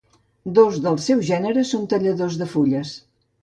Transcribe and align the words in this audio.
Dos 0.59 0.79
dels 0.85 1.05
seus 1.09 1.21
gèneres 1.27 1.75
són 1.75 1.85
talladors 1.93 2.39
de 2.41 2.49
fulles. 2.57 2.97